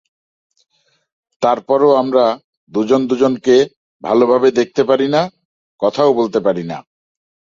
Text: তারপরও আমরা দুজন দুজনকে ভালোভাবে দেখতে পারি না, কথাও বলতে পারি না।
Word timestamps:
তারপরও 1.41 1.89
আমরা 2.01 2.25
দুজন 2.71 3.01
দুজনকে 3.07 3.55
ভালোভাবে 4.03 4.49
দেখতে 4.59 4.81
পারি 4.89 5.07
না, 5.15 5.21
কথাও 5.81 6.09
বলতে 6.13 6.39
পারি 6.45 6.63
না। 6.63 6.77